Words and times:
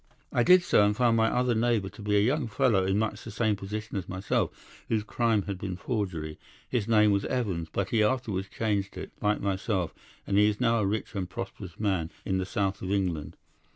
"'I 0.33 0.41
did 0.41 0.63
so, 0.63 0.83
and 0.83 0.97
found 0.97 1.15
my 1.15 1.27
other 1.27 1.53
neighbour 1.53 1.89
to 1.89 2.01
be 2.01 2.17
a 2.17 2.21
young 2.21 2.47
fellow 2.47 2.83
in 2.83 2.97
much 2.97 3.23
the 3.23 3.29
same 3.29 3.55
position 3.55 3.97
as 3.97 4.09
myself, 4.09 4.83
whose 4.89 5.03
crime 5.03 5.43
had 5.43 5.59
been 5.59 5.77
forgery. 5.77 6.39
His 6.67 6.87
name 6.87 7.11
was 7.11 7.23
Evans, 7.25 7.69
but 7.71 7.89
he 7.91 8.01
afterwards 8.01 8.49
changed 8.49 8.97
it, 8.97 9.11
like 9.21 9.41
myself, 9.41 9.93
and 10.25 10.39
he 10.39 10.49
is 10.49 10.59
now 10.59 10.79
a 10.79 10.87
rich 10.87 11.13
and 11.13 11.29
prosperous 11.29 11.79
man 11.79 12.09
in 12.25 12.39
the 12.39 12.47
south 12.47 12.81
of 12.81 12.91
England. 12.91 13.37